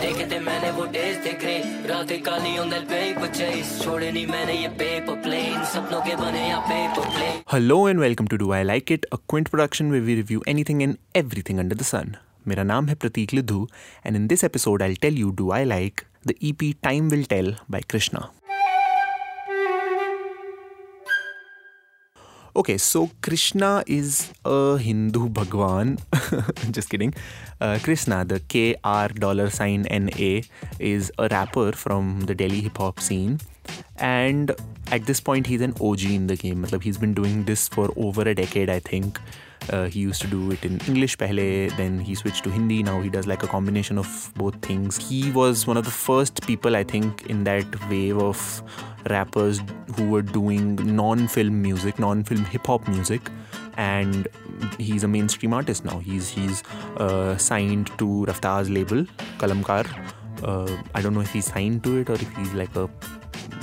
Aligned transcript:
देखते 0.00 0.38
मैंने 0.40 0.70
वो 0.70 0.84
डेज़ 0.92 1.16
देख 1.22 1.44
रहे। 1.44 1.86
रात 1.88 2.12
काली 2.24 2.56
ऑन 2.58 2.70
दैट 2.70 2.82
पेपर 2.88 3.82
छोड़े 3.84 4.10
नहीं 4.10 4.26
मैंने 4.26 4.52
ये 4.52 4.68
पेपर 4.82 5.22
प्लेन 5.22 5.64
सपनों 5.64 6.00
के 6.00 6.14
बने 6.16 6.46
या 6.48 6.58
paper 6.68 7.08
plane 7.16 7.40
hello 7.52 7.88
and 7.88 8.00
welcome 8.00 8.26
to 8.26 8.36
do 8.36 8.50
I 8.52 8.62
like 8.64 8.92
it 8.92 9.04
a 9.04 9.16
Quint 9.28 9.48
production 9.48 9.90
where 9.90 10.00
we 10.00 10.14
review 10.14 10.42
anything 10.48 10.82
and 10.82 10.96
everything 11.16 11.58
under 11.58 11.76
the 11.76 11.82
sun 11.82 12.14
मेरा 12.48 12.62
नाम 12.62 12.88
है 12.88 12.94
Prateek 12.94 13.34
Lidhu 13.34 13.66
and 14.06 14.16
in 14.16 14.26
this 14.26 14.44
episode 14.44 14.82
I 14.82 14.88
will 14.88 14.98
tell 15.02 15.18
you 15.18 15.30
do 15.38 15.50
I 15.52 15.64
like 15.64 16.00
the 16.26 16.34
EP 16.42 16.72
time 16.82 17.08
will 17.08 17.24
tell 17.30 17.54
by 17.70 17.82
Krishna 17.90 18.28
Okay, 22.58 22.76
so 22.76 23.08
Krishna 23.22 23.84
is 23.86 24.32
a 24.44 24.76
Hindu 24.78 25.28
Bhagwan. 25.28 25.98
Just 26.72 26.90
kidding. 26.90 27.14
Uh, 27.60 27.78
Krishna, 27.80 28.24
the 28.24 28.40
K 28.40 28.74
R 28.82 29.06
dollar 29.10 29.48
sign 29.48 29.86
N 29.86 30.10
A, 30.18 30.42
is 30.80 31.12
a 31.18 31.28
rapper 31.28 31.70
from 31.70 32.22
the 32.22 32.34
Delhi 32.34 32.62
hip 32.62 32.78
hop 32.78 32.98
scene. 32.98 33.38
And 33.94 34.50
at 34.90 35.06
this 35.06 35.20
point, 35.20 35.46
he's 35.46 35.60
an 35.60 35.74
OG 35.80 36.02
in 36.02 36.26
the 36.26 36.34
game. 36.34 36.66
He's 36.82 36.98
been 36.98 37.14
doing 37.14 37.44
this 37.44 37.68
for 37.68 37.92
over 37.96 38.22
a 38.22 38.34
decade, 38.34 38.70
I 38.70 38.80
think. 38.80 39.20
Uh, 39.69 39.85
he 39.85 40.01
used 40.01 40.21
to 40.21 40.27
do 40.27 40.51
it 40.51 40.65
in 40.65 40.79
English 40.87 41.17
pehle, 41.17 41.69
then 41.77 41.97
he 41.97 42.15
switched 42.15 42.43
to 42.43 42.49
Hindi. 42.49 42.83
Now 42.83 42.99
he 42.99 43.09
does 43.09 43.27
like 43.27 43.43
a 43.43 43.47
combination 43.47 43.97
of 43.97 44.31
both 44.35 44.55
things. 44.61 44.97
He 44.97 45.31
was 45.31 45.65
one 45.65 45.77
of 45.77 45.85
the 45.85 45.91
first 45.91 46.45
people, 46.45 46.75
I 46.75 46.83
think, 46.83 47.23
in 47.27 47.45
that 47.45 47.89
wave 47.89 48.17
of 48.17 48.41
rappers 49.09 49.61
who 49.95 50.09
were 50.09 50.21
doing 50.21 50.75
non-film 50.95 51.61
music, 51.61 51.97
non-film 51.97 52.43
hip 52.45 52.67
hop 52.67 52.89
music, 52.89 53.31
and 53.77 54.27
he's 54.77 55.05
a 55.05 55.07
mainstream 55.07 55.53
artist 55.53 55.85
now. 55.85 55.99
He's 55.99 56.29
he's 56.29 56.61
uh, 56.97 57.37
signed 57.37 57.87
to 57.99 58.25
Raftar's 58.27 58.69
label, 58.69 59.05
Kalamkar. 59.37 59.87
Uh, 60.43 60.77
I 60.93 61.01
don't 61.01 61.13
know 61.13 61.21
if 61.21 61.31
he's 61.31 61.45
signed 61.45 61.83
to 61.85 61.99
it 61.99 62.09
or 62.09 62.15
if 62.15 62.35
he's 62.35 62.53
like 62.53 62.75
a 62.75 62.89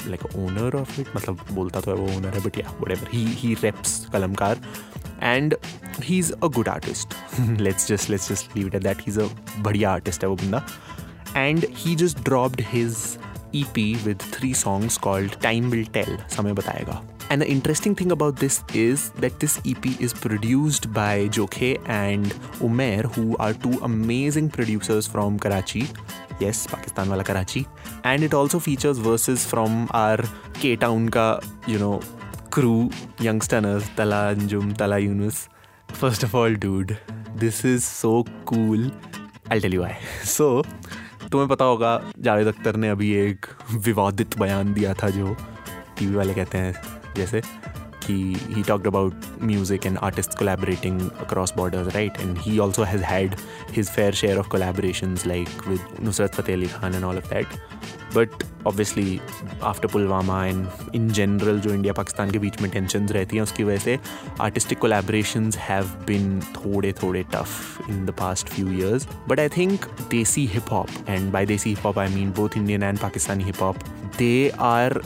like 0.07 0.25
a 0.25 0.37
owner 0.39 0.69
of 0.79 0.99
it. 0.99 1.13
मतलब 1.15 1.45
बोलता 1.53 1.81
तो 1.81 1.91
है 1.91 1.97
वो 1.97 2.09
owner 2.17 2.33
है, 2.35 2.43
but 2.43 2.57
yeah, 2.57 2.73
whatever. 2.85 3.07
He 3.11 3.25
he 3.43 3.55
reps 3.67 4.07
Kalamkar, 4.17 4.57
and 5.21 5.55
he's 6.02 6.32
a 6.42 6.50
good 6.50 6.68
artist. 6.68 7.14
Let's 7.58 7.88
just 7.88 8.10
let's 8.10 8.28
just 8.28 8.56
leave 8.56 8.68
it 8.68 8.76
at 8.76 8.84
that. 8.84 9.02
He's 9.02 9.18
a 9.18 9.28
badhiya 9.68 9.90
artist 9.92 10.22
hai 10.22 10.28
wo 10.28 10.36
banda. 10.36 10.66
And 11.36 11.64
he 11.64 11.96
just 11.96 12.24
dropped 12.24 12.62
his 12.62 13.18
ep 13.54 13.78
with 14.06 14.22
three 14.36 14.54
songs 14.54 14.98
called 14.98 15.40
time 15.42 15.70
will 15.70 15.86
tell. 15.98 16.18
Samay 16.38 16.56
batayega. 16.62 17.02
And 17.30 17.42
the 17.42 17.50
interesting 17.50 17.96
thing 17.96 18.12
about 18.12 18.36
this 18.36 18.64
is 18.74 19.10
that 19.24 19.40
this 19.40 19.60
ep 19.66 19.86
is 20.00 20.14
produced 20.14 20.92
by 20.94 21.28
jokhe 21.38 21.72
and 21.86 22.36
umair 22.68 23.06
who 23.16 23.36
are 23.38 23.54
two 23.54 23.80
amazing 23.90 24.50
producers 24.50 25.08
from 25.08 25.40
karachi. 25.40 25.88
Yes 26.40 26.68
pakistan 26.68 27.10
wala 27.10 27.24
karachi. 27.24 27.66
And 28.04 28.24
it 28.24 28.34
also 28.34 28.60
features 28.60 29.00
verses 29.10 29.46
from 29.46 29.90
our 29.92 30.30
k 30.54 30.76
town 30.76 31.10
ka 31.10 31.28
you 31.68 31.80
know 31.80 32.00
crew 32.52 32.90
youngsters 33.20 33.92
tala 33.98 34.22
anjum 34.36 34.78
tala 34.84 35.00
yunus. 35.00 35.48
First 35.90 36.24
of 36.24 36.36
all 36.38 36.56
dude, 36.58 36.96
this 37.40 37.66
is 37.66 37.84
so 37.84 38.22
cool 38.46 38.92
I'll 39.52 39.62
tell 39.62 39.74
you 39.74 39.82
why. 39.82 39.94
So, 40.28 40.66
तुम्हें 41.32 41.48
पता 41.50 41.66
होगा 41.66 42.00
जावेद 42.20 42.48
अख्तर 42.48 42.76
ने 42.76 42.90
अभी 42.90 43.12
एक 43.16 43.46
विवादित 43.86 44.38
बयान 44.40 44.74
दिया 44.74 44.94
था 44.94 45.10
जो 45.10 45.36
टी 46.00 46.08
वी 46.08 46.16
वाले 46.16 46.34
कहते 46.34 46.58
हैं 46.58 47.14
जैसे 47.18 47.42
कि 48.06 48.14
he 48.50 48.64
talk 48.64 48.88
about 48.88 49.26
music 49.42 49.86
and 49.86 49.98
artist 49.98 50.38
collaborating 50.40 51.00
across 51.02 51.54
borders 51.58 51.94
right 51.96 52.20
and 52.20 52.38
he 52.38 52.58
also 52.60 52.84
has 52.84 53.04
had 53.04 53.36
his 53.72 53.90
fair 53.90 54.14
share 54.14 54.38
of 54.38 54.48
collaboration 54.50 55.18
like 55.28 55.68
with 55.68 56.04
Nusrat 56.04 56.36
Fateh 56.36 56.56
Ali 56.56 56.68
Khan 56.68 56.96
and 56.96 57.04
all 57.04 57.18
of 57.18 57.30
that 57.30 57.48
but 58.16 58.44
obviously 58.68 59.20
after 59.64 59.88
Pulwama 59.88 60.46
and 60.46 60.68
in 60.96 61.10
general 61.10 61.60
जो 61.60 61.74
India 61.74 61.94
Pakistan 61.94 62.32
के 62.32 62.40
बीच 62.40 62.62
में 62.62 62.70
tension 62.72 63.08
रहती 63.08 63.36
हैं, 63.36 63.44
उसकी 63.44 63.64
वजह 63.64 63.78
से 63.78 64.00
artistic 64.42 64.80
collaboration 64.80 65.52
have 65.60 65.92
been 66.08 66.40
थोड़े 66.56 66.94
थोड़े 67.04 67.24
tough 67.34 67.90
in 67.90 68.06
the 68.06 68.14
past 68.20 68.48
few 68.48 68.72
years 68.72 69.08
but 69.28 69.40
I 69.40 69.50
think 69.58 69.86
desi 70.12 70.46
hip 70.48 70.72
hop 70.72 71.10
and 71.10 71.32
by 71.32 71.46
desi 71.46 71.70
hip 71.70 71.86
hop 71.86 72.00
I 72.00 72.16
mean 72.16 72.32
both 72.32 72.58
Indian 72.58 72.84
and 72.84 73.00
Pakistani 73.00 73.44
hip 73.44 73.62
hop 73.62 73.78
they 74.18 74.52
are 74.52 75.02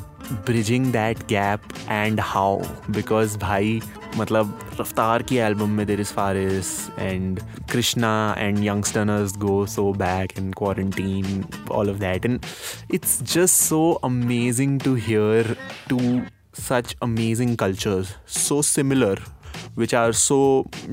bridging 0.45 0.91
that 0.91 1.27
gap 1.27 1.61
and 1.87 2.19
how? 2.19 2.61
Because 2.91 3.37
भाई 3.37 3.79
मतलब 4.17 4.59
रफ्तार 4.79 5.23
की 5.23 5.37
album 5.37 5.69
में 5.77 5.85
there 5.87 6.01
is 6.01 6.13
Faris 6.13 6.69
and 6.99 7.39
Krishna 7.71 8.13
and 8.37 8.63
Young Stunners 8.65 9.37
go 9.37 9.65
so 9.75 9.91
back 9.97 10.37
and 10.37 10.53
quarantine 10.55 11.43
all 11.71 11.89
of 11.89 11.97
that 11.99 12.25
and 12.25 12.39
it's 12.93 13.21
just 13.23 13.55
so 13.55 13.91
amazing 14.03 14.79
to 14.81 14.95
hear 15.07 15.55
to 15.89 15.99
such 16.59 16.95
amazing 17.01 17.55
cultures, 17.55 18.15
so 18.27 18.61
similar 18.61 19.17
which 19.75 19.93
are 19.93 20.11
so 20.21 20.39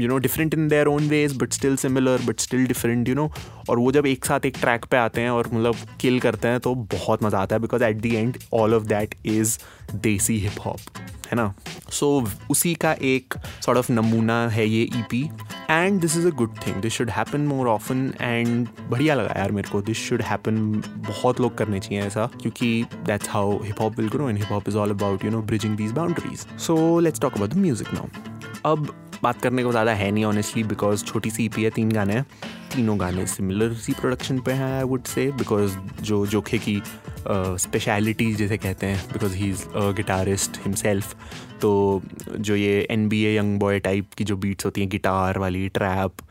you 0.03 0.10
know 0.12 0.19
different 0.27 0.56
in 0.59 0.69
their 0.75 0.88
own 0.88 1.10
ways 1.15 1.37
but 1.43 1.59
still 1.60 1.77
similar 1.84 2.16
but 2.28 2.47
still 2.47 2.66
different 2.72 3.12
you 3.12 3.19
know. 3.21 3.31
और 3.71 3.78
वो 3.78 3.93
जब 3.93 4.06
एक 4.06 4.25
साथ 4.25 4.44
एक 4.47 4.56
track 4.60 4.84
पे 4.84 4.97
आते 4.97 5.21
हैं 5.21 5.31
और 5.31 5.49
मतलब 5.53 5.77
किल 6.00 6.19
करते 6.21 6.49
हैं 6.49 6.60
तो 6.60 6.75
बहुत 6.75 7.22
मज़ा 7.22 7.38
आता 7.38 7.56
है 7.56 7.60
because 7.62 7.84
at 7.84 7.97
the 7.97 8.15
end 8.15 8.38
all 8.55 8.75
of 8.75 8.82
that 8.82 9.15
is 9.26 9.59
desi 9.94 10.38
hip 10.41 10.60
hop 10.66 10.99
है 11.31 11.37
ना? 11.37 11.55
सो 11.91 12.21
so, 12.21 12.50
उसी 12.50 12.75
का 12.75 12.93
एक 13.03 13.34
सॉर्ट 13.65 13.78
ऑफ़ 13.78 13.93
नमूना 13.93 14.49
है 14.49 14.66
ये 14.69 14.82
E 14.82 15.03
P 15.10 15.22
and 15.71 16.00
this 16.00 16.16
is 16.16 16.26
a 16.26 16.31
good 16.31 16.55
thing 16.66 16.76
this 16.82 16.93
should 16.93 17.10
happen 17.10 17.41
more 17.47 17.69
often 17.69 18.12
and 18.21 18.69
बढ़िया 18.91 19.15
लगा 19.15 19.34
यार 19.38 19.53
मेरे 19.53 19.71
को। 19.71 19.82
दिस 19.82 20.06
शुड 20.09 20.22
हैपन 20.22 20.82
बहुत 21.09 21.41
लोग 21.41 21.56
करने 21.59 21.81
चाहिए 21.81 22.03
ऐसा 22.03 22.28
क्योंकि 22.43 22.71
that's 23.06 23.28
how 23.31 23.62
hip 23.62 23.81
hop 23.81 23.99
will 23.99 24.09
grow 24.09 24.28
and 24.28 24.38
hip 24.38 24.53
hop 24.53 24.69
is 24.69 24.76
all 24.76 24.91
about 24.91 25.25
you 25.25 25.31
know 25.31 25.43
bridging 25.43 25.76
these 25.76 25.93
boundaries 25.93 26.47
so 26.59 27.00
let's 27.00 27.21
talk 27.21 27.34
about 27.34 27.50
the 27.50 27.56
music 27.56 27.94
now 27.94 28.36
अब 28.66 28.87
बात 29.22 29.41
करने 29.43 29.62
को 29.65 29.71
ज़्यादा 29.71 29.93
है 29.94 30.10
नहीं 30.10 30.25
ऑनेस्टली 30.25 30.62
बिकॉज़ 30.65 31.04
छोटी 31.04 31.31
सी 31.31 31.44
ई 31.44 31.62
है 31.62 31.71
तीन 31.71 31.91
गाने 31.91 32.15
हैं। 32.15 32.27
तीनों 32.75 32.99
गाने 33.00 33.27
सिमिलर 33.27 33.75
सी 33.75 33.93
प्रोडक्शन 33.93 34.38
पे 34.38 34.53
हैं 34.53 34.72
आई 34.77 34.84
वुड 34.84 35.04
से 35.04 35.27
बिकॉज़ 35.32 35.77
जो 36.03 36.27
जोखे 36.27 36.59
की 36.59 36.82
स्पेशलिटी 37.28 38.31
uh, 38.32 38.38
जैसे 38.38 38.56
कहते 38.56 38.87
हैं 38.87 39.05
because 39.12 39.34
he 39.34 39.50
is 39.50 39.65
guitarist 39.97 40.56
himself 40.65 41.15
तो 41.60 42.03
जो 42.38 42.56
ये 42.56 42.87
N 42.91 43.09
B 43.09 43.22
A 43.25 43.37
Young 43.37 43.59
Boy 43.59 43.78
type 43.81 44.15
की 44.19 44.25
जो 44.25 44.37
बीट्स 44.37 44.65
होती 44.65 44.81
हैं 44.81 44.91
गिटार 44.91 45.38
वाली 45.38 45.69
trap 45.69 46.22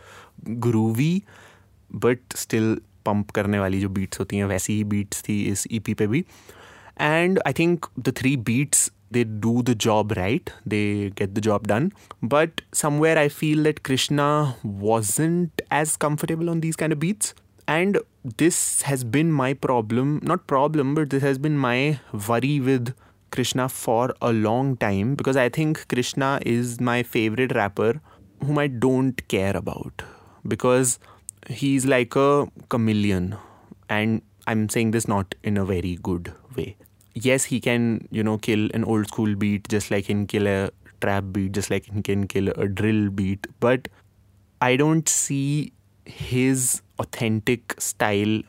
groovy 0.48 1.24
but 1.92 2.36
still 2.36 2.76
pump 3.06 3.32
करने 3.32 3.60
वाली 3.60 3.80
जो 3.80 3.90
बीट्स 3.90 4.20
होती 4.20 4.38
हैं 4.38 4.46
वैसी 4.46 4.74
ही 4.74 4.84
बीट्स 4.84 5.24
थी 5.30 5.42
इस 5.44 5.68
ई 5.72 5.80
पी 5.80 5.94
पे 5.94 6.08
भी। 6.08 6.26
And 7.02 7.40
I 7.48 7.54
think 7.54 7.86
the 8.00 8.14
three 8.18 8.36
beats 8.38 8.92
they 9.16 9.24
do 9.24 9.64
the 9.70 9.76
job 9.86 10.14
right 10.18 10.52
they 10.66 11.10
get 11.22 11.34
the 11.36 11.42
job 11.42 11.68
done. 11.68 11.92
But 12.22 12.62
somewhere 12.84 13.18
i 13.24 13.28
feel 13.30 13.64
that 13.70 13.82
krishna 13.90 14.28
wasn't 14.64 15.62
as 15.80 15.96
comfortable 16.06 16.50
on 16.50 16.62
these 16.68 16.76
kind 16.84 16.98
of 16.98 17.00
beats. 17.00 17.34
And 17.68 17.98
this 18.40 18.58
has 18.88 19.04
been 19.04 19.32
my 19.32 19.54
problem 19.54 20.20
not 20.32 20.46
problem 20.48 20.94
but 21.00 21.10
this 21.16 21.24
has 21.24 21.40
been 21.48 21.58
my 21.58 22.00
worry 22.28 22.60
with 22.60 22.94
krishna 23.32 23.70
for 23.70 24.14
a 24.22 24.34
long 24.34 24.76
time. 24.78 25.16
Because 25.16 25.38
i 25.38 25.50
think 25.50 25.88
krishna 25.96 26.40
is 26.58 26.80
my 26.92 27.02
favorite 27.16 27.56
rapper 27.62 27.92
whom 28.46 28.64
i 28.68 28.68
don't 28.68 29.28
care 29.28 29.58
about. 29.64 30.08
Because 30.56 31.00
he's 31.50 31.86
like 31.86 32.16
a 32.16 32.48
chameleon. 32.70 33.36
And 33.90 34.22
i'm 34.48 34.68
saying 34.70 34.92
this 34.92 35.08
not 35.08 35.36
in 35.44 35.58
a 35.58 35.66
very 35.66 35.98
good 36.10 36.34
way 36.56 36.76
yes, 37.16 37.46
he 37.46 37.60
can, 37.60 38.08
you 38.12 38.24
know, 38.24 38.38
kill 38.38 38.70
an 38.74 38.84
old 38.84 39.08
school 39.08 39.36
beat 39.36 39.68
just 39.68 39.90
like 39.90 40.06
he 40.06 40.14
can 40.14 40.28
kill 40.28 40.48
a 40.48 40.70
trap 41.02 41.24
beat, 41.32 41.54
just 41.54 41.70
like 41.72 41.86
he 41.86 42.02
can 42.02 42.28
kill 42.28 42.50
a 42.50 42.68
drill 42.68 43.10
beat. 43.10 43.48
But 43.60 43.88
I 44.62 44.76
don't 44.76 45.10
see 45.10 45.74
his 46.06 46.82
authentic 47.00 47.80
style 47.80 48.42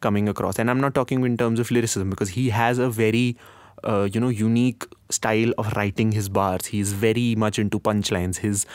coming 0.00 0.28
across. 0.28 0.58
And 0.58 0.70
I'm 0.70 0.80
not 0.80 0.94
talking 0.94 1.24
in 1.24 1.36
terms 1.36 1.58
of 1.58 1.70
lyricism 1.70 2.10
because 2.10 2.30
he 2.30 2.50
has 2.50 2.78
a 2.78 2.90
very, 2.90 3.36
uh, 3.84 4.08
you 4.12 4.20
know, 4.20 4.28
unique 4.28 4.84
style 5.10 5.52
of 5.58 5.72
writing 5.74 6.12
his 6.12 6.28
bars. 6.28 6.66
He's 6.66 6.92
very 6.92 7.34
much 7.34 7.58
into 7.58 7.80
punchlines. 7.80 8.36
His 8.38 8.66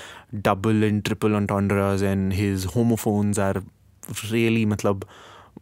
double 0.41 0.83
and 0.83 1.03
triple 1.05 1.35
entendres 1.35 2.01
and 2.01 2.33
his 2.33 2.65
homophones 2.65 3.37
are 3.37 3.63
really, 4.31 4.65
matlab, 4.65 5.03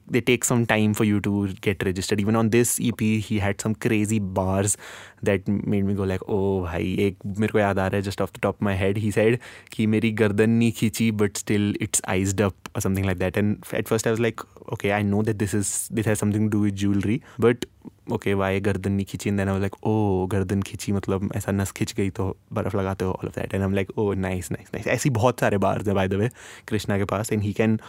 they 0.07 0.21
take 0.21 0.43
some 0.43 0.65
time 0.65 0.93
for 0.93 1.03
you 1.03 1.19
to 1.21 1.47
get 1.61 1.83
registered 1.83 2.19
even 2.19 2.35
on 2.35 2.49
this 2.49 2.79
ep 2.79 2.99
he 2.99 3.39
had 3.39 3.59
some 3.59 3.75
crazy 3.75 4.19
bars 4.19 4.77
that 5.23 5.47
made 5.47 5.85
me 5.85 5.93
go 5.93 6.03
like 6.03 6.21
oh 6.27 6.65
hi!" 6.65 6.83
ek 7.07 7.15
mere 7.23 8.01
just 8.01 8.21
off 8.21 8.33
the 8.33 8.39
top 8.39 8.55
of 8.55 8.61
my 8.61 8.73
head 8.73 8.97
he 8.97 9.11
said 9.11 9.39
ki 9.71 9.87
meri 9.87 10.13
gardan 10.13 10.59
nahi 10.61 10.71
khichi 10.81 11.11
but 11.23 11.37
still 11.37 11.73
it's 11.79 12.01
iced 12.05 12.41
up 12.41 12.64
or 12.75 12.81
something 12.81 13.05
like 13.05 13.19
that. 13.19 13.37
And 13.37 13.65
at 13.73 13.87
first 13.87 14.07
I 14.07 14.11
was 14.11 14.19
like, 14.19 14.41
okay, 14.73 14.91
I 14.91 15.01
know 15.01 15.21
that 15.23 15.39
this 15.39 15.53
is 15.53 15.89
this 15.91 16.05
has 16.05 16.19
something 16.19 16.49
to 16.49 16.57
do 16.57 16.61
with 16.67 16.75
jewelry, 16.75 17.21
but 17.39 17.65
okay 18.11 18.33
why 18.33 18.59
गर्दन 18.61 18.91
नहीं 18.91 19.05
खींची 19.09 19.31
then 19.31 19.49
I 19.49 19.59
like 19.59 19.75
oh 19.87 20.25
गर्दन 20.31 20.61
खींची 20.61 20.91
मतलब 20.91 21.29
ऐसा 21.35 21.51
नस 21.51 21.71
खिंच 21.77 21.93
गई 21.97 22.09
तो 22.17 22.25
बर्फ़ 22.53 22.75
लगाते 22.77 23.05
हो 23.05 23.11
all 23.11 23.27
of 23.27 23.39
that 23.39 23.53
and 23.53 23.63
I'm 23.63 23.73
like 23.73 23.91
oh 23.97 24.13
nice 24.13 24.51
nice 24.51 24.67
nice 24.73 24.87
ऐसी 24.95 25.09
बहुत 25.17 25.39
सारे 25.39 25.57
बार्स 25.65 25.87
हैं 25.87 25.95
बाय 25.95 26.07
द 26.07 26.13
वे 26.21 26.29
कृष्णा 26.67 26.97
के 26.97 27.05
पास 27.11 27.31
and 27.33 27.41
he 27.43 27.53
can 27.53 27.79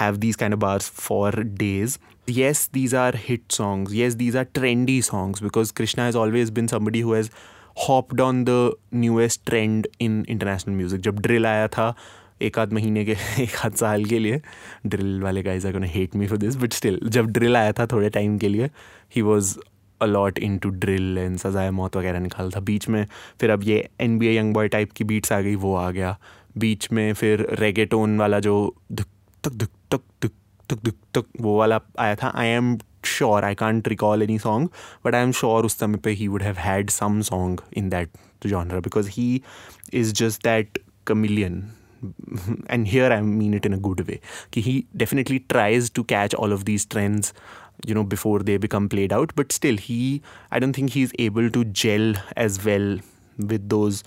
have 0.00 0.16
these 0.16 0.36
kind 0.36 0.54
of 0.54 0.60
bars 0.60 0.90
for 1.00 1.42
days 1.62 1.98
yes 2.36 2.60
these 2.74 2.94
are 2.98 3.14
hit 3.22 3.54
songs 3.54 3.90
yes 3.96 4.14
these 4.20 4.36
are 4.42 4.44
trendy 4.58 5.00
songs 5.08 5.40
because 5.46 5.72
krishna 5.80 6.04
has 6.04 6.16
always 6.20 6.52
been 6.58 6.68
somebody 6.68 7.02
who 7.06 7.12
has 7.12 7.28
hopped 7.76 8.22
on 8.26 8.44
the 8.50 8.56
newest 9.02 9.42
trend 9.50 9.88
in 10.06 10.14
international 10.34 10.78
music 10.78 11.02
जब 11.08 11.18
drill 11.22 11.46
आया 11.46 11.66
था 11.68 11.94
एक 12.40 12.58
आध 12.58 12.72
महीने 12.72 13.04
के, 13.04 13.12
एक 13.42 13.56
आध 13.64 13.74
साल 13.74 14.04
के 14.04 14.18
लिए। 14.18 14.40
ड्रिल 14.86 15.20
वाले 15.22 15.42
guys 15.42 15.66
are 15.66 15.84
hate 15.84 16.16
me 16.16 16.26
for 16.26 16.38
this 16.38 16.56
but 16.56 16.72
still 16.72 17.00
जब 17.08 17.26
ड्रिल 17.26 17.56
आया 17.56 17.72
था 17.72 17.86
थोड़े 17.86 18.10
टाइम 18.10 18.38
के 18.38 18.48
लिए 18.48 18.70
he 19.16 19.22
was 19.22 19.56
a lot 20.00 20.38
into 20.58 20.68
drill 20.68 21.18
and 21.18 21.36
सजाए 21.38 21.70
मौत 21.70 21.96
वगैरह 21.96 22.18
निकाल 22.18 22.50
था। 22.50 22.60
बीच 22.60 22.88
में 22.88 23.06
फिर 23.40 23.50
अब 23.50 23.62
ये 23.64 23.88
N 24.00 24.18
B 24.18 24.26
A 24.26 24.36
Young 24.38 24.54
Boy 24.54 24.68
type 24.68 24.92
की 24.92 25.04
बीट्स 25.04 25.32
आ 25.32 25.40
गई, 25.40 25.54
वो 25.54 25.74
आ 25.74 25.90
गया। 25.90 26.16
बीच 26.58 26.90
में 26.92 27.12
फिर 27.12 27.46
रेगेटोन 27.60 28.18
वाला 28.18 28.40
जो 28.40 28.74
धुक 28.92 29.06
तक 29.44 29.50
धुक 29.50 29.70
तक 29.90 30.00
धुक 30.22 30.32
तुक 30.68 30.84
धुक 30.84 30.94
तक 31.14 31.24
वो 31.40 31.58
वाला 31.58 31.80
आया 31.98 32.14
था। 32.14 32.32
I 32.34 32.48
am 32.48 32.76
sure 33.04 33.44
I 33.44 33.54
can't 33.54 33.88
recall 33.88 34.22
any 34.22 34.38
song 34.38 34.68
but 35.06 35.14
I 35.14 35.22
am 35.22 35.32
sure 35.32 35.64
उस 35.64 35.78
समय 35.78 35.98
पे 35.98 36.10
he 36.10 36.28
would 36.28 36.42
have 36.42 36.56
had 36.58 36.90
some 36.90 37.20
song 37.20 37.60
in 37.76 37.88
that 37.88 38.10
genre 38.46 38.80
because 38.80 39.08
he 39.10 39.42
is 39.94 40.12
just 40.12 40.44
that 40.44 40.78
chameleon 41.06 41.62
and 42.70 42.86
here 42.86 43.12
I 43.12 43.20
mean 43.20 43.54
it 43.54 43.66
in 43.66 43.72
a 43.72 43.78
good 43.78 44.00
way 44.00 44.20
कि 44.52 44.62
he 44.62 44.84
definitely 44.96 45.38
tries 45.38 45.92
to 45.92 46.02
catch 46.02 46.34
all 46.34 46.52
of 46.52 46.64
these 46.64 46.88
trends 46.88 47.34
you 47.86 47.94
know 47.94 48.02
before 48.02 48.42
they 48.42 48.58
become 48.58 48.88
played 48.88 49.12
out 49.12 49.32
but 49.38 49.52
still 49.52 49.78
he 49.80 50.20
I 50.52 50.60
don't 50.60 50.76
think 50.78 50.90
he 50.90 51.02
is 51.02 51.12
able 51.20 51.48
to 51.48 51.64
gel 51.64 52.16
as 52.38 52.60
well 52.64 53.00
with 53.40 53.60
those 53.60 54.04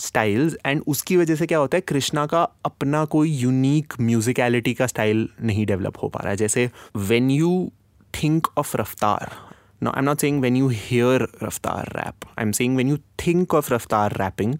styles 0.00 0.56
and 0.66 0.82
उसकी 0.86 1.16
वजह 1.16 1.34
से 1.34 1.46
क्या 1.46 1.58
होता 1.58 1.76
है, 1.76 1.80
कृष्णा 1.80 2.26
का 2.26 2.42
अपना 2.64 3.04
कोई 3.04 3.30
unique 3.30 3.92
म्यूजिकैलिटी 4.00 4.74
का 4.74 4.86
स्टाइल 4.86 5.28
नहीं 5.42 5.66
डेवलप 5.66 5.94
हो 6.02 6.08
पा 6.08 6.20
रहा 6.20 6.30
है। 6.30 6.36
जैसे 6.36 6.70
when 6.96 7.30
you 7.30 7.72
think 8.14 8.46
of 8.58 8.76
Raftaar 8.76 9.30
no 9.82 9.90
I 9.90 9.98
am 9.98 10.04
not 10.04 10.18
saying 10.18 10.40
when 10.40 10.56
you 10.56 10.68
hear 10.68 11.26
Raftaar 11.42 11.92
rap 11.96 12.28
I 12.38 12.42
am 12.42 12.52
saying 12.52 12.76
when 12.76 12.88
you 12.88 12.96
think 12.96 13.54
of 13.54 13.74
Raftaar 13.74 14.12
rapping 14.12 14.54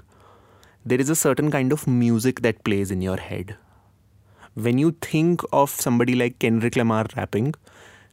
there 0.86 1.00
is 1.00 1.10
a 1.10 1.16
certain 1.16 1.50
kind 1.50 1.72
of 1.72 1.86
music 1.88 2.42
that 2.42 2.62
plays 2.62 2.92
in 2.92 3.02
your 3.02 3.16
head. 3.16 3.56
When 4.54 4.78
you 4.78 4.92
think 5.00 5.42
of 5.52 5.68
somebody 5.68 6.14
like 6.14 6.38
Kendrick 6.38 6.76
Lamar 6.76 7.06
rapping, 7.16 7.54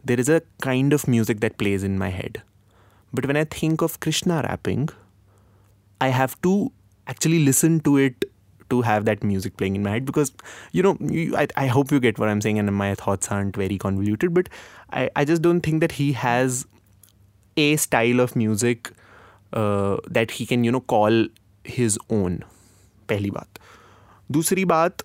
there 0.03 0.19
is 0.19 0.27
a 0.27 0.41
kind 0.61 0.91
of 0.91 1.07
music 1.07 1.39
that 1.41 1.59
plays 1.59 1.83
in 1.83 1.99
my 1.99 2.09
head. 2.09 2.41
But 3.13 3.27
when 3.27 3.37
I 3.37 3.43
think 3.43 3.81
of 3.83 3.99
Krishna 3.99 4.41
rapping, 4.41 4.89
I 6.01 6.07
have 6.07 6.41
to 6.41 6.71
actually 7.05 7.45
listen 7.45 7.79
to 7.81 7.97
it 7.97 8.25
to 8.71 8.81
have 8.81 9.05
that 9.05 9.23
music 9.23 9.55
playing 9.55 9.75
in 9.75 9.83
my 9.83 9.91
head 9.91 10.05
because 10.05 10.31
you 10.71 10.81
know 10.81 10.97
you, 10.99 11.35
I, 11.37 11.47
I 11.55 11.67
hope 11.67 11.91
you 11.91 11.99
get 11.99 12.17
what 12.17 12.29
i'm 12.29 12.39
saying 12.41 12.57
and 12.57 12.73
my 12.73 12.95
thoughts 12.95 13.27
aren't 13.29 13.55
very 13.55 13.77
convoluted 13.77 14.33
but 14.33 14.47
i, 14.91 15.09
I 15.17 15.25
just 15.25 15.41
don't 15.41 15.59
think 15.59 15.81
that 15.81 15.91
he 15.91 16.13
has 16.13 16.65
a 17.57 17.75
style 17.75 18.21
of 18.21 18.35
music 18.37 18.89
uh, 19.51 19.97
that 20.07 20.31
he 20.31 20.45
can 20.45 20.63
you 20.63 20.71
know 20.71 20.79
call 20.79 21.27
his 21.65 21.99
own 22.09 22.43
पहली 23.12 23.30
बात 23.30 23.58
दूसरी 24.32 24.64
बात 24.74 25.02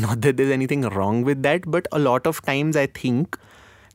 not 0.00 0.20
that 0.24 0.36
there's 0.38 0.52
anything 0.54 0.82
wrong 0.94 1.22
with 1.28 1.38
that 1.44 1.64
but 1.76 1.86
a 1.98 1.98
lot 1.98 2.26
of 2.30 2.40
times 2.48 2.76
i 2.82 2.84
think 2.98 3.38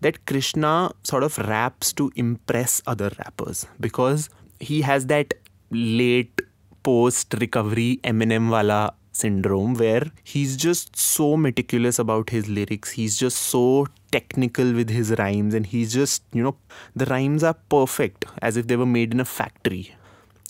that 0.05 0.17
krishna 0.31 0.71
sort 1.11 1.25
of 1.27 1.37
raps 1.49 1.91
to 2.01 2.07
impress 2.23 2.81
other 2.93 3.09
rappers 3.19 3.61
because 3.85 4.25
he 4.69 4.81
has 4.81 5.05
that 5.11 5.33
late 5.71 6.41
post 6.83 7.37
recovery 7.39 7.99
Eminem 8.03 8.49
wala 8.55 8.81
syndrome 9.11 9.73
where 9.75 10.05
he's 10.23 10.55
just 10.55 10.95
so 10.95 11.35
meticulous 11.37 11.99
about 11.99 12.29
his 12.29 12.47
lyrics. 12.47 12.91
He's 12.91 13.17
just 13.17 13.37
so 13.37 13.87
technical 14.11 14.73
with 14.73 14.89
his 14.89 15.11
rhymes 15.17 15.53
and 15.53 15.65
he's 15.65 15.93
just, 15.93 16.23
you 16.33 16.43
know, 16.43 16.55
the 16.95 17.05
rhymes 17.05 17.43
are 17.43 17.55
perfect 17.69 18.25
as 18.41 18.57
if 18.57 18.67
they 18.67 18.75
were 18.75 18.85
made 18.85 19.13
in 19.13 19.19
a 19.19 19.25
factory. 19.25 19.95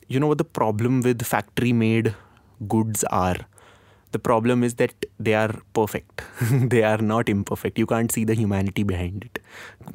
You 0.07 0.19
know 0.19 0.27
what 0.27 0.37
the 0.37 0.43
problem 0.43 1.01
with 1.01 1.23
factory 1.23 1.73
made 1.73 2.15
goods 2.60 3.04
are? 3.04 3.46
The 4.12 4.18
problem 4.18 4.62
is 4.62 4.74
that 4.74 5.06
they 5.18 5.34
are 5.34 5.54
perfect. 5.72 6.22
they 6.70 6.82
are 6.84 6.98
not 6.98 7.28
imperfect. 7.28 7.78
You 7.78 7.86
can't 7.86 8.12
see 8.12 8.24
the 8.24 8.34
humanity 8.34 8.84
behind 8.84 9.24
it. 9.24 9.40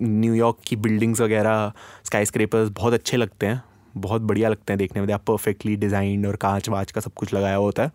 New York 0.02 0.58
की 0.68 0.76
buildings 0.76 1.22
वगैरह 1.22 1.72
sky 2.06 2.26
scrapers 2.26 2.70
बहुत 2.70 2.94
अच्छे 2.94 3.18
लगते 3.18 3.46
हैं 3.46 3.62
बहुत 3.98 4.22
बढ़िया 4.22 4.50
लगते 4.50 4.74
हैं 4.74 4.78
देखने 4.78 5.02
में 5.02 5.08
दे 5.08 5.14
आर 5.14 5.20
परफेक्टली 5.28 5.76
डिज़ाइंड 5.76 6.26
और 6.28 6.36
कांच 6.36 6.70
वाच 6.70 6.92
का 6.92 7.02
सब 7.02 7.14
कुछ 7.14 7.34
लगाया 7.34 7.56
होता 7.56 7.84
है 7.84 7.92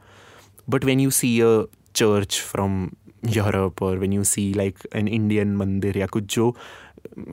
but 0.71 0.85
when 0.85 1.01
you 1.01 1.11
see 1.11 1.41
a 1.41 1.65
church 1.97 2.41
from 2.41 2.91
Europe 3.37 3.83
और 3.83 3.99
when 3.99 4.13
you 4.13 4.25
see 4.25 4.53
like 4.55 4.79
an 4.97 5.09
Indian 5.09 5.57
mandir 5.57 5.99
या 5.99 6.07
कुछ 6.07 6.35
जो 6.35 6.55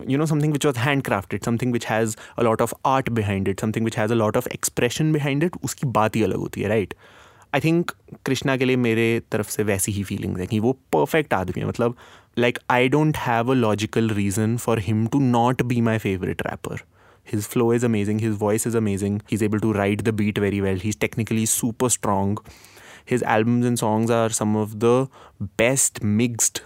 you 0.09 0.17
know 0.17 0.25
something 0.25 0.51
which 0.51 0.65
was 0.65 0.75
handcrafted 0.75 1.45
something 1.45 1.71
which 1.71 1.85
has 1.85 2.15
a 2.37 2.43
lot 2.43 2.61
of 2.61 2.73
art 2.83 3.13
behind 3.19 3.47
it 3.47 3.61
something 3.63 3.85
which 3.87 3.95
has 3.95 4.11
a 4.11 4.15
lot 4.15 4.39
of 4.39 4.49
expression 4.57 5.13
behind 5.15 5.45
it 5.47 5.55
उसकी 5.63 5.87
बात 5.87 6.15
ही 6.15 6.23
अलग 6.23 6.37
होती 6.37 6.61
है 6.61 6.67
right 6.67 6.93
I 7.55 7.59
think 7.63 7.91
Krishna 8.25 8.55
के 8.57 8.65
लिए 8.65 8.75
मेरे 8.75 9.21
तरफ़ 9.31 9.49
से 9.49 9.63
वैसी 9.63 9.91
ही 9.91 10.03
फीलिंग्स 10.03 10.39
है 10.39 10.47
कि 10.47 10.59
वो 10.59 10.71
परफेक्ट 10.93 11.33
आदमी 11.33 11.61
है 11.61 11.67
मतलब 11.67 11.95
like 12.39 12.59
I 12.71 12.89
don't 12.89 13.17
have 13.17 13.51
a 13.51 13.55
logical 13.55 14.09
reason 14.19 14.57
for 14.57 14.79
him 14.79 15.05
to 15.07 15.19
not 15.19 15.61
be 15.71 15.81
my 15.81 15.97
favourite 15.97 16.41
rapper 16.47 16.83
his 17.31 17.47
flow 17.47 17.71
is 17.71 17.83
amazing, 17.83 18.19
his 18.19 18.35
voice 18.35 18.65
is 18.65 18.75
amazing, 18.75 19.21
he's 19.27 19.43
able 19.43 19.59
to 19.59 19.73
ride 19.73 19.99
the 19.99 20.11
beat 20.11 20.37
very 20.37 20.61
well, 20.61 20.75
he's 20.75 20.95
technically 20.95 21.45
super 21.45 21.89
strong. 21.89 22.37
His 23.05 23.23
albums 23.23 23.65
and 23.65 23.79
songs 23.79 24.09
are 24.09 24.29
some 24.29 24.55
of 24.55 24.79
the 24.79 25.07
best 25.57 26.01
mixed 26.03 26.61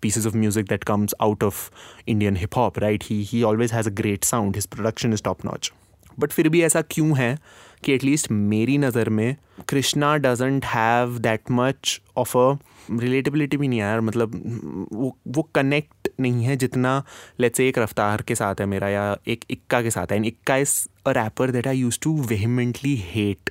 pieces 0.00 0.26
of 0.26 0.34
music 0.34 0.68
that 0.68 0.84
comes 0.84 1.14
out 1.20 1.42
of 1.42 1.70
Indian 2.06 2.36
hip 2.36 2.54
hop, 2.54 2.76
right? 2.78 3.02
He 3.02 3.22
he 3.22 3.42
always 3.44 3.70
has 3.70 3.86
a 3.86 3.90
great 3.90 4.24
sound. 4.24 4.54
His 4.54 4.66
production 4.66 5.12
is 5.12 5.20
top 5.20 5.44
notch. 5.44 5.72
But 6.20 6.32
फिर 6.32 6.48
भी 6.48 6.62
ऐसा 6.62 6.82
क्यों 6.90 7.16
है 7.18 7.36
कि 7.84 7.92
at least 7.92 8.30
मेरी 8.30 8.78
नज़र 8.78 9.08
में 9.08 9.36
Krishna 9.68 10.16
doesn't 10.16 10.64
have 10.64 11.18
that 11.18 11.50
much 11.50 12.00
of 12.16 12.36
a 12.38 12.56
relatability 12.90 13.56
भी 13.56 13.68
नहीं 13.68 13.78
यार। 13.80 14.00
मतलब 14.00 14.32
वो 14.92 15.16
वो 15.28 15.42
कनेक्ट 15.54 16.08
नहीं 16.20 16.44
है 16.44 16.56
जितना 16.56 17.02
लेट्स 17.40 17.56
से 17.56 17.68
एक 17.68 17.78
रफ्तार 17.78 18.22
के 18.28 18.34
साथ 18.34 18.60
है 18.60 18.66
मेरा 18.66 18.88
या 18.88 19.16
एक 19.28 19.44
इक्का 19.50 19.82
के 19.82 19.90
साथ 19.90 20.12
है। 20.12 20.16
And 20.16 20.26
Ikka 20.26 20.56
is 20.56 20.74
a 21.06 21.12
rapper 21.12 21.50
that 21.50 21.66
I 21.66 21.78
used 21.78 21.98
to 22.02 22.16
vehemently 22.22 22.96
hate 23.04 23.50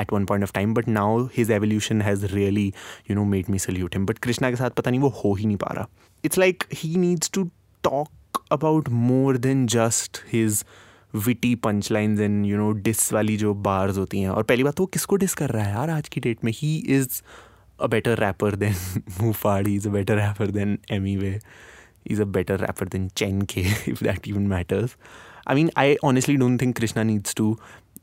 at 0.00 0.12
one 0.12 0.24
point 0.24 0.44
of 0.44 0.52
time 0.54 0.74
but 0.74 0.88
now 0.88 1.24
his 1.36 1.50
evolution 1.50 2.02
has 2.02 2.26
really 2.26 2.66
you 3.10 3.16
know 3.16 3.24
made 3.24 3.50
me 3.50 3.58
salute 3.58 3.94
him 3.96 4.06
but 4.06 4.18
Krishna 4.18 4.50
के 4.50 4.56
साथ 4.56 4.70
पता 4.70 4.90
नहीं 4.90 5.00
वो 5.00 5.08
हो 5.24 5.34
ही 5.34 5.46
नहीं 5.46 5.56
पा 5.56 5.72
रहा। 5.74 5.88
It's 6.24 6.38
like 6.38 6.64
he 6.74 6.94
needs 6.96 7.30
to 7.34 7.44
talk 7.84 8.42
about 8.52 8.88
more 8.88 9.36
than 9.38 9.66
just 9.66 10.22
his 10.34 10.62
witty 11.14 11.54
punch 11.54 11.90
lines 11.92 12.20
and 12.20 12.44
you 12.46 12.56
know 12.56 12.70
diss 12.72 13.12
वाली 13.12 13.36
जो 13.36 13.54
बार्स 13.54 13.98
होती 13.98 14.20
हैं। 14.20 14.28
और 14.28 14.42
पहली 14.42 14.64
बात 14.64 14.74
तो 14.74 14.82
वो 14.82 14.86
किसको 14.86 15.16
डिस 15.16 15.34
कर 15.34 15.50
रहा 15.50 15.64
है 15.64 15.72
यार 15.72 15.90
आज 15.90 16.08
की 16.08 16.20
डेट 16.20 16.44
में? 16.44 16.52
He 16.56 16.76
is 16.88 17.20
a 17.80 17.86
better 17.86 18.18
rapper 18.18 18.56
than 18.56 18.74
Muhfaad 19.20 19.66
is 19.68 19.88
a 19.88 19.90
better 19.90 20.16
rapper 20.16 20.50
than 20.50 20.78
Emiway 21.16 21.38
is 22.06 22.22
a 22.22 22.24
better 22.26 22.58
rapper 22.58 22.88
than 22.88 23.08
चैन 23.16 23.42
के 23.42 23.60
if 23.60 24.04
that 24.04 24.28
even 24.28 24.46
matters 24.48 24.96
I 25.48 25.54
mean 25.54 25.70
I 25.76 25.96
honestly 26.04 26.36
don't 26.36 26.60
think 26.62 26.76
Krishna 26.76 27.02
needs 27.02 27.34
to 27.34 27.56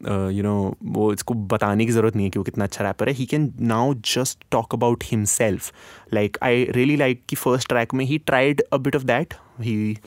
you 0.07 0.43
know 0.43 0.75
वो 0.83 1.11
इसको 1.13 1.33
बताने 1.51 1.85
की 1.85 1.91
ज़रूरत 1.91 2.15
नहीं 2.15 2.25
है 2.25 2.29
कि 2.29 2.39
वो 2.39 2.43
कितना 2.43 2.63
अच्छा 2.63 2.83
रैपर 2.83 3.09
है। 3.09 3.13
He 3.15 3.25
can 3.25 3.51
now 3.59 3.93
just 4.05 4.43
talk 4.51 4.73
about 4.75 5.03
himself 5.03 5.71
like 6.13 6.37
I 6.43 6.65
really 6.69 6.95
like 6.95 7.21
कि 7.29 7.35
फ़र्स्ट 7.35 7.69
ट्रैक 7.69 7.93
में 7.93 8.05
he 8.05 8.17
tried 8.17 8.61
a 8.73 8.77
bit 8.77 8.95
of 8.95 9.03
that 9.03 9.33
he 9.61 9.97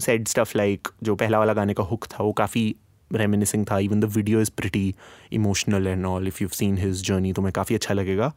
said 0.00 0.28
stuff 0.28 0.56
like 0.56 0.88
जो 1.02 1.14
पहला 1.14 1.38
वाला 1.38 1.52
गाने 1.52 1.74
का 1.74 1.82
हुक 1.84 2.06
था, 2.06 2.22
वो 2.24 2.32
काफ़ी 2.32 2.74
रेमिनिसिंग 3.10 3.64
था 3.66 3.78
even 3.78 4.00
the 4.00 4.04
video 4.06 4.40
is 4.40 4.50
pretty 4.56 4.94
emotional 5.32 5.86
and 5.86 6.06
all 6.06 6.28
if 6.28 6.42
you 6.42 6.48
seen 6.54 6.78
his 6.78 7.02
journey 7.06 7.32
तुम्हें 7.32 7.52
काफ़ी 7.52 7.74
अच्छा 7.74 7.94
लगेगा। 7.94 8.32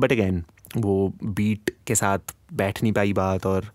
बट 0.00 0.12
अगेन 0.12 0.44
वो 0.76 1.12
बीट 1.24 1.70
के 1.86 1.94
साथ 1.94 2.34
बैठ 2.54 2.82
नहीं 2.82 2.92
पाई 2.92 3.12
बात 3.12 3.46
और 3.46 3.70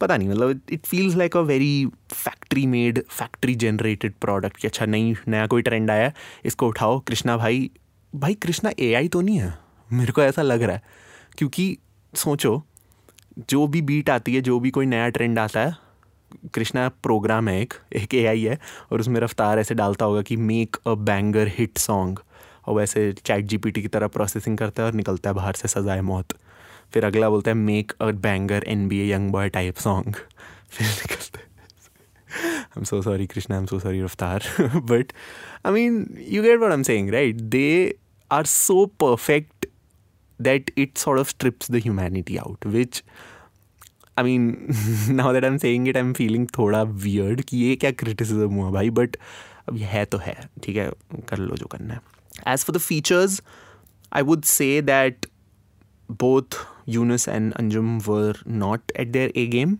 पता 0.00 0.16
नहीं 0.16 0.28
मतलब 0.28 0.60
it 0.72 0.86
feels 0.86 1.16
like 1.16 1.36
a 1.36 1.40
very 1.40 1.86
factory 2.12 2.66
made 2.66 3.02
factory 3.10 3.54
generated 3.54 4.12
product 4.20 4.56
कि 4.56 4.66
अच्छा 4.68 4.86
नई, 4.86 5.14
नया 5.28 5.46
कोई 5.46 5.62
ट्रेंड 5.62 5.90
आया 5.90 6.12
इसको 6.44 6.68
उठाओ। 6.68 6.98
कृष्णा 7.00 7.36
भाई 7.36 7.70
भाई 8.12 8.34
कृष्णा 8.34 8.70
ए 8.78 8.92
आई 8.94 9.08
तो 9.08 9.20
नहीं 9.20 9.38
है। 9.38 9.52
मेरे 9.90 10.12
को 10.12 10.22
ऐसा 10.22 10.42
लग 10.42 10.62
रहा 10.62 10.76
है, 10.76 10.82
क्योंकि 11.38 11.76
सोचो, 12.12 12.62
जो 13.50 13.66
भी 13.66 13.82
बीट 13.82 14.10
आती 14.10 14.34
है, 14.34 14.40
जो 14.40 14.58
भी 14.60 14.70
कोई 14.70 14.86
नया 14.86 15.08
ट्रेंड 15.08 15.38
आता 15.38 15.60
है 15.60 15.76
कृष्णा 16.54 16.88
प्रोग्राम 17.02 17.48
है 17.48 17.60
एक 17.60 17.74
एक 17.96 18.14
एआई 18.14 18.42
है 18.44 18.58
और 18.92 19.00
उसमें 19.00 19.20
रफ्तार 19.20 19.58
ऐसे 19.58 19.74
डालता 19.74 20.04
होगा 20.04 20.22
कि 20.22 20.36
make 20.36 20.76
a 20.86 20.94
banger 21.10 21.48
hit 21.58 21.78
song 21.78 22.18
और 22.66 22.74
वैसे 22.74 23.12
चैट 23.24 23.44
जीपीटी 23.44 23.82
की 23.82 23.88
तरह 23.88 24.08
प्रोसेसिंग 24.16 24.58
करता 24.58 24.82
है 24.82 24.88
और 24.88 24.94
निकलता 24.94 25.30
है 25.30 25.34
बाहर 25.34 25.54
से 25.54 25.68
सजाए 25.68 26.00
मौत 26.10 26.34
फिर 26.94 27.04
अगला 27.04 27.28
बोलता 27.30 27.50
है 27.50 27.56
make 27.56 27.92
a 28.00 28.10
banger 28.28 28.64
N 28.68 28.88
B 28.88 29.00
A 29.00 29.12
Young 29.12 29.30
Boy 29.32 29.48
type 29.58 29.76
song 29.86 30.16
फिर 30.70 30.86
निकलता 30.86 31.40
है 31.40 31.46
I'm 32.76 32.84
so 32.84 33.00
sorry, 33.00 33.26
Krishna. 33.26 33.56
I'm 33.56 33.66
so 33.66 33.78
sorry, 33.78 34.00
Raftar. 34.00 34.40
but 34.86 35.12
I 35.64 35.70
mean, 35.70 35.94
you 36.20 36.42
get 36.42 36.60
what 36.60 36.72
I'm 36.72 36.84
saying, 36.84 37.10
right? 37.10 37.34
They 37.54 37.94
are 38.30 38.44
so 38.44 38.86
perfect 38.86 39.66
that 40.40 40.70
it 40.76 40.98
sort 40.98 41.18
of 41.18 41.28
strips 41.28 41.66
the 41.68 41.80
humanity 41.80 42.38
out, 42.38 42.64
which 42.64 43.02
I 44.18 44.24
mean 44.24 45.14
now 45.14 45.32
that 45.32 45.44
I 45.44 45.50
am 45.50 45.56
saying 45.58 45.88
it 45.88 45.96
I 45.96 46.02
am 46.02 46.12
feeling 46.12 46.46
थोड़ा 46.58 46.82
weird 46.82 47.40
कि 47.40 47.56
ये 47.56 47.76
क्या 47.76 47.90
criticism 47.90 48.54
हुआ 48.54 48.70
भाई 48.70 48.90
but 48.90 49.16
अब 49.68 49.76
है 49.76 50.04
तो 50.04 50.18
है, 50.18 50.36
ठीक 50.62 50.76
है, 50.76 50.90
कर 51.28 51.38
लो 51.38 51.56
जो 51.56 51.66
करना 51.66 51.94
है। 51.94 52.00
As 52.48 52.64
for 52.64 52.76
the 52.76 52.80
features 52.80 53.42
I 54.12 54.22
would 54.22 54.42
say 54.44 54.82
that 54.82 55.26
both 56.10 56.56
Yunus 56.88 57.28
and 57.28 57.52
Anjum 57.52 57.98
were 57.98 58.42
not 58.48 58.92
at 58.96 59.08
their 59.08 59.32
A 59.36 59.46
game 59.46 59.74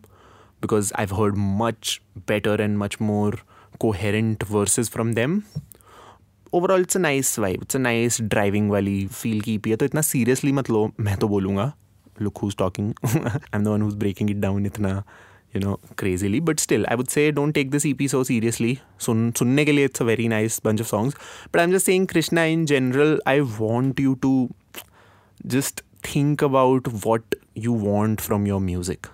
because 0.62 0.92
I 0.96 1.06
heard 1.12 1.34
much 1.38 2.00
better 2.18 2.60
and 2.60 2.78
much 2.78 2.96
more 3.02 3.40
coherent 3.80 4.44
verses 4.50 4.90
from 4.90 5.14
them 5.14 5.42
overall 6.52 6.80
it's 6.80 6.96
a 6.96 7.00
nice 7.00 7.38
vibe 7.38 7.62
it's 7.62 7.76
a 7.76 7.78
nice 7.78 8.20
driving 8.22 8.70
वाली 8.70 9.06
feel 9.06 9.40
की 9.40 9.58
पी 9.58 9.70
है 9.70 9.76
तो 9.76 9.84
इतना 9.84 10.00
seriously 10.00 10.52
मत 10.52 10.70
लो, 10.70 10.90
मैं 11.00 11.16
तो 11.16 11.28
बोलूँगा। 11.28 11.72
I 12.22 13.38
am 13.54 13.64
the 13.64 13.66
one 13.68 13.82
who's 13.82 13.94
breaking 14.04 14.30
it 14.30 14.36
down 14.36 14.66
इतना 14.66 15.02
you 15.56 15.60
know 15.60 15.78
crazily 15.98 16.40
but 16.50 16.60
still 16.60 16.86
I 16.86 16.96
would 16.96 17.08
say 17.08 17.30
don't 17.32 17.54
take 17.54 17.70
this 17.70 17.86
E 17.86 17.92
P 18.00 18.08
so 18.08 18.22
seriously 18.24 18.78
सुन 19.06 19.30
सुनने 19.38 19.64
के 19.64 19.72
लिए 19.72 19.84
it's 19.84 20.02
a 20.02 20.04
very 20.04 20.28
nice 20.28 20.60
bunch 20.64 20.80
of 20.80 20.88
songs 20.88 21.16
but 21.52 21.56
I 21.56 21.64
am 21.64 21.72
just 21.72 21.86
saying 21.86 22.06
Krishna 22.08 22.44
in 22.44 22.64
general 22.66 23.20
I 23.28 23.40
want 23.58 24.00
you 24.00 24.14
to 24.22 24.48
just 25.46 25.82
think 26.02 26.42
about 26.42 26.88
what 27.04 27.34
you 27.54 27.72
want 27.72 28.20
from 28.20 28.46
your 28.46 28.60
music. 28.60 29.08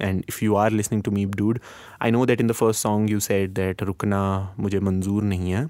And 0.00 0.24
if 0.26 0.42
you 0.42 0.56
are 0.56 0.70
listening 0.70 1.02
to 1.02 1.10
me, 1.10 1.24
dude, 1.24 1.60
I 2.00 2.10
know 2.10 2.24
that 2.26 2.40
in 2.40 2.48
the 2.48 2.54
first 2.54 2.80
song 2.80 3.08
you 3.08 3.20
said 3.20 3.54
that 3.54 3.78
rukna 3.78 4.22
mujhe 4.58 4.80
manzoor 4.80 5.22
nahi 5.22 5.54
hai. 5.56 5.68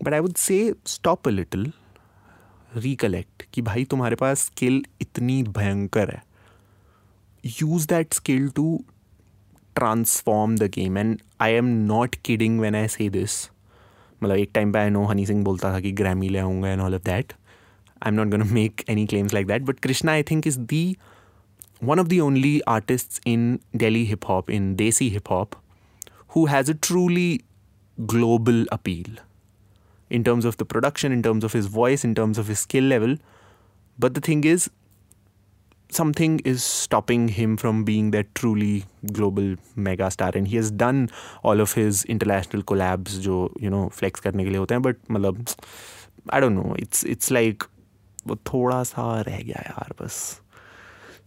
But 0.00 0.14
I 0.14 0.20
would 0.20 0.38
say 0.38 0.74
stop 0.84 1.26
a 1.26 1.30
little, 1.30 1.66
recollect 2.76 3.42
कि 3.54 3.62
भाई 3.62 3.84
तुम्हारे 3.84 4.16
पास 4.16 4.40
skill 4.40 4.84
इतनी 5.00 5.42
भयंकर 5.42 6.10
है। 6.10 6.22
Use 7.46 7.86
that 7.86 8.12
skill 8.12 8.48
to 8.48 8.84
transform 9.76 10.56
the 10.56 10.62
game 10.62 10.98
and 10.98 11.18
I 11.40 11.52
am 11.52 11.64
not 11.64 12.14
kidding 12.14 12.60
when 12.60 12.74
I 12.74 12.88
say 12.88 13.08
this 13.08 13.50
मतलब 14.22 14.36
एक 14.36 14.50
time 14.54 14.72
पर 14.72 14.78
आई 14.78 14.90
नो 14.90 15.04
हनी 15.04 15.26
सिंह 15.26 15.44
बोलता 15.44 15.72
था 15.72 15.80
कि 15.80 15.92
ग्रैमी 15.92 16.28
ले 16.28 16.38
आऊँगा 16.38 16.68
and 16.68 16.80
all 16.80 16.94
of 16.94 17.02
that 17.02 17.32
I 18.02 18.08
am 18.08 18.14
not 18.14 18.28
gonna 18.28 18.48
make 18.52 18.82
any 18.88 19.06
claims 19.06 19.34
like 19.34 19.46
that 19.46 19.62
but 19.62 19.78
Krishna 19.78 20.12
I 20.12 20.22
think 20.22 20.46
is 20.46 20.58
the 20.58 20.96
one 21.84 22.00
of 22.00 22.08
the 22.08 22.18
only 22.20 22.60
artist 22.60 23.20
in 23.26 23.58
Delhi 23.76 24.04
hip 24.06 24.28
hop 24.28 24.50
in 24.50 24.74
desi 24.76 25.08
hip 25.08 25.30
hop 25.30 25.50
who 26.36 26.46
has 26.46 26.70
a 26.72 26.74
truly 26.82 27.40
global 28.00 28.66
appeal 28.72 29.18
in 30.11 30.23
terms 30.23 30.45
of 30.45 30.57
the 30.57 30.65
production, 30.65 31.11
in 31.11 31.21
terms 31.21 31.43
of 31.43 31.53
his 31.53 31.65
voice, 31.65 32.03
in 32.03 32.15
terms 32.15 32.37
of 32.37 32.47
his 32.47 32.59
skill 32.59 32.83
level. 32.83 33.17
But 33.99 34.13
the 34.13 34.21
thing 34.21 34.43
is, 34.43 34.69
something 35.89 36.39
is 36.39 36.63
stopping 36.63 37.29
him 37.29 37.55
from 37.57 37.83
being 37.83 38.11
that 38.11 38.33
truly 38.35 38.85
global 39.13 39.55
mega 39.75 40.11
star 40.11 40.31
and 40.35 40.47
he 40.47 40.57
has 40.57 40.69
done 40.69 41.09
all 41.43 41.61
of 41.61 41.73
his 41.73 42.03
international 42.05 42.63
collabs 42.63 43.19
जो 43.27 43.37
you 43.61 43.69
know 43.69 43.83
flex 43.99 44.19
करने 44.19 44.43
के 44.43 44.49
लिए 44.49 44.59
होते 44.59 44.75
हैं 44.75 44.81
but 44.81 44.95
मतलब 45.11 45.45
I 46.29 46.41
don't 46.41 46.59
know 46.59 46.75
it's 46.85 47.03
it's 47.03 47.31
like 47.31 47.69
वो 48.27 48.35
थोड़ा 48.35 48.83
सा 48.83 49.03
रह 49.27 49.37
गया 49.41 49.61
यार 49.65 49.93
बस 50.01 50.15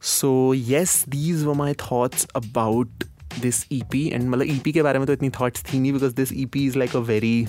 so 0.02 0.32
yes 0.54 1.04
these 1.08 1.44
were 1.44 1.54
my 1.54 1.74
thoughts 1.82 2.26
about 2.36 3.04
this 3.40 3.64
E 3.72 3.82
P 3.92 4.06
and 4.08 4.28
मतलब 4.28 4.46
ई 4.46 4.58
पी 4.64 4.72
के 4.72 4.82
बारे 4.82 4.98
में 4.98 5.06
तो 5.06 5.12
इतनी 5.12 5.30
थाट्स 5.40 5.64
थी 5.72 5.78
नहीं 5.78 5.92
because 5.92 6.12
this 6.14 6.32
E 6.32 6.44
P 6.52 6.66
is 6.66 6.78
like 6.78 6.96
a 6.96 7.00
very 7.12 7.46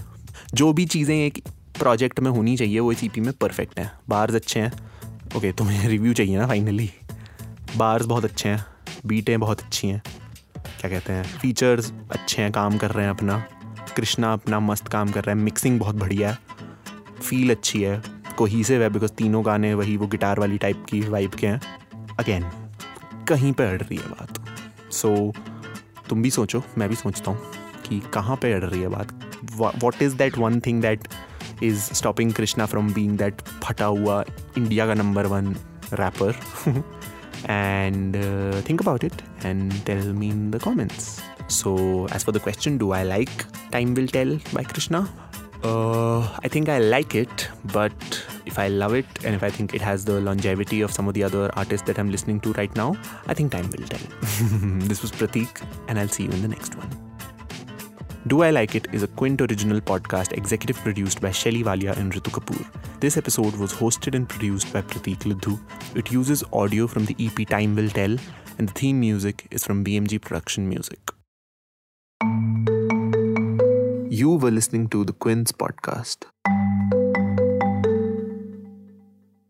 जो 0.57 0.73
भी 0.73 0.85
चीज़ें 0.87 1.17
एक 1.17 1.39
प्रोजेक्ट 1.79 2.21
में 2.21 2.31
होनी 2.31 2.57
चाहिए 2.57 2.81
वो 2.81 2.93
पी 3.03 3.21
में 3.21 3.33
परफेक्ट 3.33 3.79
हैं। 3.79 3.93
बार्स 4.09 4.35
अच्छे 4.35 4.61
हैं। 4.61 4.73
ओके 5.37 5.53
तुम्हें 5.53 5.89
रिव्यू 5.89 6.13
चाहिए 6.13 6.39
ना 6.39 6.47
फाइनली 6.47 6.91
बार्स 7.77 8.07
बहुत 8.07 8.25
अच्छे 8.25 8.49
हैं। 8.49 8.67
बीटें 9.07 9.41
बहुत 9.41 9.61
अच्छी 9.61 9.89
हैं। 9.89 10.03
क्या 10.81 10.91
कहते 10.91 11.13
हैं? 11.13 11.25
फीचर्स 11.25 11.93
अच्छे 12.11 12.43
हैं 12.43 12.53
काम 12.53 12.79
कर 12.79 12.91
रहे 12.91 13.05
हैं 13.05 13.11
अपना। 13.11 13.45
कृष्णा 13.97 14.33
अपना 14.33 14.61
मस्त 14.61 14.89
काम 14.89 15.09
कर 15.09 15.25
रहा 15.25 15.37
है। 15.37 15.43
मिक्सिंग 15.43 15.81
बहुत 15.81 15.95
बढ़िया 15.95 16.31
है। 16.31 16.39
फील 17.23 17.51
अच्छी 17.51 17.83
है। 17.83 18.03
कोहीसिव 18.39 18.83
है 18.83 18.91
बिकॉज़ 18.91 19.13
तीनों 19.13 19.47
गाने 19.47 19.75
वही 19.75 19.97
वो 19.97 20.07
गिटार 20.07 20.41
वाली 20.41 20.59
टाइप 20.59 20.87
की 20.89 21.01
वाइब 21.01 21.31
के 21.31 21.47
हैं। 21.47 21.61
अगेन 22.19 22.43
कहीं 23.29 23.53
पे 23.53 23.65
अड़ 23.65 23.83
रही 23.83 23.97
है 23.97 24.09
बात। 24.09 24.45
सो 24.93 25.33
so, 25.33 25.41
तुम 26.09 26.23
भी 26.23 26.31
सोचो 26.31 26.63
मैं 26.79 26.89
भी 26.89 26.95
सोचता 26.95 27.31
हूँ 27.31 27.41
कि 27.89 28.03
कहाँ 28.15 28.37
पे 28.37 28.53
अड़ 28.53 28.65
रही 28.65 28.81
है 28.81 28.89
बात। 28.89 29.26
what 29.57 30.01
is 30.01 30.17
that 30.17 30.37
one 30.37 30.61
thing 30.61 30.81
that 30.81 31.09
is 31.61 31.85
stopping 31.85 32.33
Krishna 32.33 32.67
from 32.67 32.93
being 32.93 33.17
that 33.17 33.37
phata 33.65 33.97
hua 33.97 34.25
India 34.57 34.87
ka 34.87 34.95
number 34.95 35.29
one 35.29 35.57
rapper? 35.93 36.35
and 37.47 38.17
uh, 38.17 38.61
think 38.63 38.81
about 38.81 39.05
it 39.05 39.23
and 39.43 39.73
tell 39.87 40.13
me 40.13 40.31
in 40.31 40.51
the 40.51 40.59
comments. 40.59 41.23
So, 41.49 42.07
as 42.09 42.25
for 42.25 42.33
the 42.33 42.41
question, 42.41 42.77
do 42.77 42.91
I 42.93 43.05
like 43.05 43.45
Time 43.71 43.95
Will 43.95 44.09
Tell 44.09 44.39
by 44.53 44.65
Krishna? 44.65 45.09
Uh, 45.63 46.21
I 46.43 46.49
think 46.49 46.69
I 46.69 46.79
like 46.79 47.15
it, 47.15 47.49
but 47.73 47.93
if 48.47 48.59
I 48.59 48.69
love 48.69 48.95
it 48.95 49.07
and 49.25 49.35
if 49.35 49.43
I 49.43 49.51
think 49.51 49.75
it 49.75 49.81
has 49.81 50.05
the 50.05 50.21
longevity 50.21 50.81
of 50.81 50.93
some 50.93 51.09
of 51.09 51.15
the 51.15 51.23
other 51.23 51.51
artists 51.55 51.87
that 51.87 51.99
I'm 51.99 52.11
listening 52.11 52.41
to 52.41 52.53
right 52.55 52.75
now, 52.77 52.97
I 53.27 53.35
think 53.35 53.53
time 53.53 53.71
will 53.71 53.87
tell. 53.87 54.01
this 54.89 55.03
was 55.03 55.13
Pratik, 55.13 55.63
and 55.89 55.99
I'll 55.99 56.09
see 56.09 56.25
you 56.25 56.31
in 56.31 56.43
the 56.43 56.49
next 56.49 56.77
one. 56.77 57.06
Do 58.27 58.43
I 58.43 58.51
Like 58.51 58.75
It 58.75 58.89
is 58.93 59.05
a 59.05 59.07
Quint 59.07 59.41
original 59.41 59.81
podcast 59.81 60.33
executive 60.33 60.77
produced 60.79 61.21
by 61.21 61.31
Shelly 61.31 61.63
Walia 61.63 61.97
and 61.97 62.13
Ritu 62.13 62.33
Kapoor. 62.33 62.67
This 62.99 63.17
episode 63.17 63.55
was 63.55 63.73
hosted 63.73 64.17
and 64.17 64.29
produced 64.29 64.73
by 64.73 64.83
Pratik 64.83 65.19
Lidhu. 65.19 65.61
It 65.95 66.11
uses 66.11 66.43
audio 66.53 66.89
from 66.89 67.05
the 67.05 67.15
EP 67.21 67.49
Time 67.49 67.77
Will 67.77 67.89
Tell, 67.89 68.17
and 68.59 68.69
the 68.69 68.73
theme 68.73 68.99
music 68.99 69.47
is 69.53 69.63
from 69.63 69.85
BMG 69.85 70.21
Production 70.21 70.69
Music. 70.69 70.99
You 74.11 74.35
were 74.35 74.51
listening 74.51 74.89
to 74.89 75.05
the 75.05 75.13
Quince 75.13 75.53
podcast. 75.53 76.25